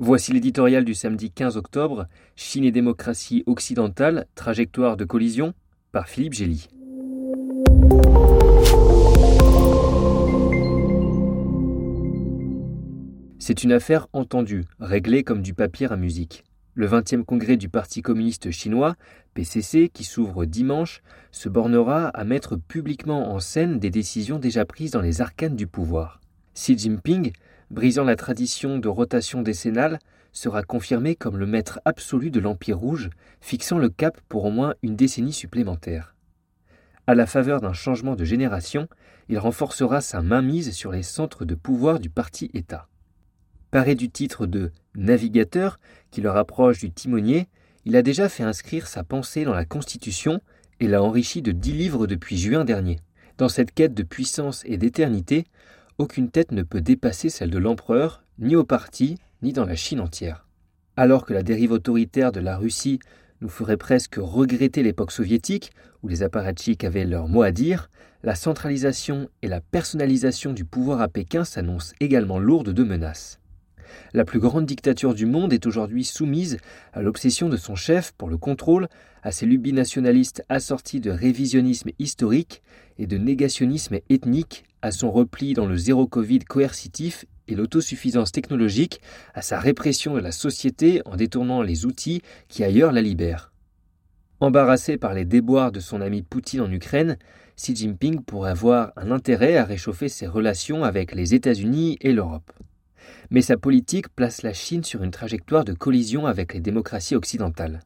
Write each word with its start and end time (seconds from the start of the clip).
Voici 0.00 0.32
l'éditorial 0.32 0.84
du 0.84 0.94
samedi 0.94 1.32
15 1.32 1.56
octobre, 1.56 2.06
Chine 2.36 2.62
et 2.62 2.70
démocratie 2.70 3.42
occidentale, 3.46 4.26
trajectoire 4.36 4.96
de 4.96 5.04
collision, 5.04 5.54
par 5.90 6.06
Philippe 6.08 6.34
Gély. 6.34 6.68
C'est 13.40 13.64
une 13.64 13.72
affaire 13.72 14.06
entendue, 14.12 14.66
réglée 14.78 15.24
comme 15.24 15.42
du 15.42 15.52
papier 15.52 15.88
à 15.90 15.96
musique. 15.96 16.44
Le 16.74 16.86
20e 16.86 17.24
congrès 17.24 17.56
du 17.56 17.68
Parti 17.68 18.00
communiste 18.00 18.52
chinois, 18.52 18.94
PCC, 19.34 19.90
qui 19.92 20.04
s'ouvre 20.04 20.44
dimanche, 20.44 21.02
se 21.32 21.48
bornera 21.48 22.06
à 22.10 22.22
mettre 22.22 22.54
publiquement 22.54 23.32
en 23.32 23.40
scène 23.40 23.80
des 23.80 23.90
décisions 23.90 24.38
déjà 24.38 24.64
prises 24.64 24.92
dans 24.92 25.02
les 25.02 25.20
arcanes 25.22 25.56
du 25.56 25.66
pouvoir. 25.66 26.20
Xi 26.54 26.78
Jinping, 26.78 27.32
brisant 27.70 28.04
la 28.04 28.16
tradition 28.16 28.78
de 28.78 28.88
rotation 28.88 29.42
décennale, 29.42 29.98
sera 30.32 30.62
confirmé 30.62 31.14
comme 31.14 31.36
le 31.36 31.46
maître 31.46 31.80
absolu 31.84 32.30
de 32.30 32.40
l'Empire 32.40 32.78
rouge, 32.78 33.10
fixant 33.40 33.78
le 33.78 33.88
cap 33.88 34.20
pour 34.28 34.44
au 34.44 34.50
moins 34.50 34.74
une 34.82 34.96
décennie 34.96 35.32
supplémentaire. 35.32 36.14
À 37.06 37.14
la 37.14 37.26
faveur 37.26 37.60
d'un 37.60 37.72
changement 37.72 38.16
de 38.16 38.24
génération, 38.24 38.86
il 39.28 39.38
renforcera 39.38 40.00
sa 40.00 40.20
mainmise 40.20 40.72
sur 40.72 40.92
les 40.92 41.02
centres 41.02 41.44
de 41.44 41.54
pouvoir 41.54 42.00
du 42.00 42.10
parti-État. 42.10 42.86
Paré 43.70 43.94
du 43.94 44.10
titre 44.10 44.46
de 44.46 44.72
navigateur 44.94 45.78
qui 46.10 46.20
le 46.20 46.30
rapproche 46.30 46.80
du 46.80 46.90
timonier, 46.90 47.48
il 47.84 47.96
a 47.96 48.02
déjà 48.02 48.28
fait 48.28 48.42
inscrire 48.42 48.86
sa 48.86 49.04
pensée 49.04 49.44
dans 49.44 49.54
la 49.54 49.64
Constitution 49.64 50.40
et 50.80 50.88
l'a 50.88 51.02
enrichi 51.02 51.42
de 51.42 51.52
dix 51.52 51.72
livres 51.72 52.06
depuis 52.06 52.38
juin 52.38 52.64
dernier. 52.64 53.00
Dans 53.38 53.48
cette 53.48 53.72
quête 53.72 53.94
de 53.94 54.02
puissance 54.02 54.62
et 54.66 54.76
d'éternité, 54.76 55.46
aucune 55.98 56.30
tête 56.30 56.52
ne 56.52 56.62
peut 56.62 56.80
dépasser 56.80 57.28
celle 57.28 57.50
de 57.50 57.58
l'empereur, 57.58 58.22
ni 58.38 58.54
au 58.54 58.64
parti, 58.64 59.18
ni 59.42 59.52
dans 59.52 59.64
la 59.64 59.74
Chine 59.74 60.00
entière. 60.00 60.46
Alors 60.96 61.26
que 61.26 61.32
la 61.32 61.42
dérive 61.42 61.72
autoritaire 61.72 62.32
de 62.32 62.40
la 62.40 62.56
Russie 62.56 63.00
nous 63.40 63.48
ferait 63.48 63.76
presque 63.76 64.16
regretter 64.18 64.82
l'époque 64.82 65.12
soviétique, 65.12 65.72
où 66.02 66.08
les 66.08 66.22
apparatchiks 66.22 66.84
avaient 66.84 67.04
leur 67.04 67.28
mot 67.28 67.42
à 67.42 67.50
dire, 67.50 67.90
la 68.22 68.34
centralisation 68.34 69.28
et 69.42 69.48
la 69.48 69.60
personnalisation 69.60 70.52
du 70.52 70.64
pouvoir 70.64 71.00
à 71.00 71.08
Pékin 71.08 71.44
s'annoncent 71.44 71.94
également 72.00 72.38
lourdes 72.38 72.72
de 72.72 72.84
menaces. 72.84 73.40
La 74.12 74.24
plus 74.24 74.38
grande 74.38 74.66
dictature 74.66 75.14
du 75.14 75.26
monde 75.26 75.52
est 75.52 75.66
aujourd'hui 75.66 76.04
soumise 76.04 76.58
à 76.92 77.02
l'obsession 77.02 77.48
de 77.48 77.56
son 77.56 77.74
chef 77.74 78.12
pour 78.12 78.28
le 78.28 78.36
contrôle, 78.36 78.88
à 79.22 79.32
ses 79.32 79.46
lubies 79.46 79.72
nationalistes 79.72 80.44
assorties 80.48 81.00
de 81.00 81.10
révisionnisme 81.10 81.90
historique 81.98 82.62
et 82.98 83.06
de 83.06 83.18
négationnisme 83.18 83.98
ethnique, 84.08 84.64
à 84.82 84.90
son 84.90 85.10
repli 85.10 85.54
dans 85.54 85.66
le 85.66 85.76
zéro 85.76 86.06
Covid 86.06 86.40
coercitif 86.40 87.24
et 87.48 87.54
l'autosuffisance 87.54 88.32
technologique, 88.32 89.00
à 89.34 89.42
sa 89.42 89.58
répression 89.58 90.14
de 90.14 90.20
la 90.20 90.32
société 90.32 91.02
en 91.04 91.16
détournant 91.16 91.62
les 91.62 91.86
outils 91.86 92.22
qui 92.48 92.64
ailleurs 92.64 92.92
la 92.92 93.02
libèrent. 93.02 93.52
Embarrassé 94.40 94.98
par 94.98 95.14
les 95.14 95.24
déboires 95.24 95.72
de 95.72 95.80
son 95.80 96.00
ami 96.00 96.22
Poutine 96.22 96.60
en 96.60 96.70
Ukraine, 96.70 97.18
Xi 97.56 97.74
Jinping 97.74 98.22
pourrait 98.22 98.52
avoir 98.52 98.92
un 98.96 99.10
intérêt 99.10 99.56
à 99.56 99.64
réchauffer 99.64 100.08
ses 100.08 100.28
relations 100.28 100.84
avec 100.84 101.12
les 101.12 101.34
États-Unis 101.34 101.98
et 102.00 102.12
l'Europe 102.12 102.52
mais 103.30 103.42
sa 103.42 103.56
politique 103.56 104.08
place 104.08 104.42
la 104.42 104.52
Chine 104.52 104.84
sur 104.84 105.02
une 105.02 105.10
trajectoire 105.10 105.64
de 105.64 105.72
collision 105.72 106.26
avec 106.26 106.54
les 106.54 106.60
démocraties 106.60 107.16
occidentales. 107.16 107.80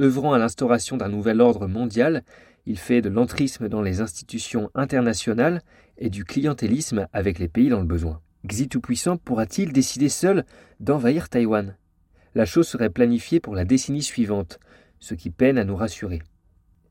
Œuvrant 0.00 0.32
à 0.32 0.38
l'instauration 0.38 0.96
d'un 0.96 1.08
nouvel 1.08 1.40
ordre 1.40 1.66
mondial, 1.66 2.22
il 2.66 2.78
fait 2.78 3.00
de 3.00 3.08
l'entrisme 3.08 3.68
dans 3.68 3.82
les 3.82 4.00
institutions 4.00 4.70
internationales 4.74 5.62
et 5.98 6.10
du 6.10 6.24
clientélisme 6.24 7.06
avec 7.12 7.38
les 7.38 7.48
pays 7.48 7.68
dans 7.68 7.80
le 7.80 7.86
besoin. 7.86 8.20
Xi 8.46 8.68
Tout-Puissant 8.68 9.16
pourra-t-il 9.16 9.72
décider 9.72 10.08
seul 10.08 10.44
d'envahir 10.80 11.28
Taïwan? 11.28 11.76
La 12.34 12.44
chose 12.44 12.68
serait 12.68 12.90
planifiée 12.90 13.40
pour 13.40 13.54
la 13.54 13.64
décennie 13.64 14.02
suivante, 14.02 14.58
ce 15.00 15.14
qui 15.14 15.30
peine 15.30 15.58
à 15.58 15.64
nous 15.64 15.76
rassurer. 15.76 16.20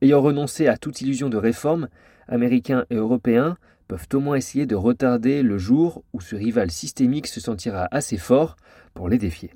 Ayant 0.02 0.22
renoncé 0.22 0.68
à 0.68 0.78
toute 0.78 1.02
illusion 1.02 1.30
de 1.30 1.38
réforme, 1.38 1.88
Américains 2.28 2.86
et 2.90 2.96
Européens 2.96 3.58
peuvent 3.88 4.08
au 4.14 4.20
moins 4.20 4.36
essayer 4.36 4.66
de 4.66 4.76
retarder 4.76 5.44
le 5.44 5.58
jour 5.58 6.04
où 6.14 6.22
ce 6.22 6.36
rival 6.36 6.72
systémique 6.72 7.28
se 7.28 7.40
sentira 7.40 7.88
assez 7.92 8.18
fort 8.18 8.56
pour 8.94 9.10
les 9.10 9.18
défier. 9.18 9.52